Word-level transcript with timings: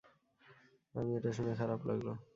আমি 0.95 1.11
এটা 1.17 1.31
শুনে 1.31 1.53
খারাপ 1.59 1.81
লাগলো। 1.89 2.11